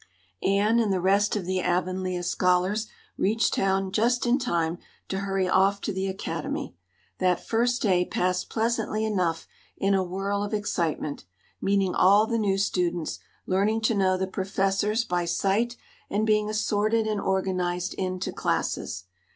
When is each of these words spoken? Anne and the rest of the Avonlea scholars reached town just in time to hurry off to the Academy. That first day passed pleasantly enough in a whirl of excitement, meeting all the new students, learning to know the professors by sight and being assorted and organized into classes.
Anne 0.41 0.79
and 0.79 0.91
the 0.91 0.99
rest 0.99 1.35
of 1.35 1.45
the 1.45 1.59
Avonlea 1.59 2.23
scholars 2.23 2.87
reached 3.19 3.53
town 3.53 3.91
just 3.91 4.25
in 4.25 4.39
time 4.39 4.79
to 5.07 5.19
hurry 5.19 5.47
off 5.47 5.79
to 5.79 5.93
the 5.93 6.07
Academy. 6.07 6.75
That 7.19 7.45
first 7.47 7.83
day 7.83 8.03
passed 8.03 8.49
pleasantly 8.49 9.05
enough 9.05 9.45
in 9.77 9.93
a 9.93 10.01
whirl 10.03 10.43
of 10.43 10.55
excitement, 10.55 11.25
meeting 11.61 11.93
all 11.93 12.25
the 12.25 12.39
new 12.39 12.57
students, 12.57 13.19
learning 13.45 13.81
to 13.81 13.93
know 13.93 14.17
the 14.17 14.25
professors 14.25 15.03
by 15.05 15.25
sight 15.25 15.77
and 16.09 16.25
being 16.25 16.49
assorted 16.49 17.05
and 17.05 17.21
organized 17.21 17.93
into 17.93 18.31
classes. 18.33 19.03